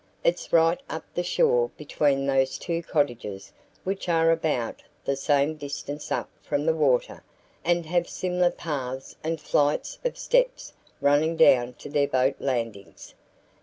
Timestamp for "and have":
7.63-8.09